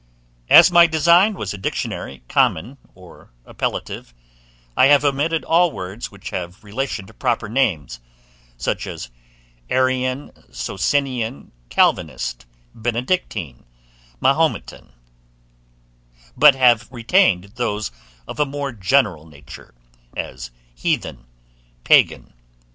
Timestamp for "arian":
9.69-10.31